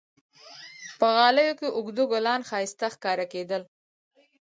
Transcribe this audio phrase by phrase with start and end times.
[0.99, 3.63] په غالیو کې اوږده ګلان ښایسته ښکارېدل.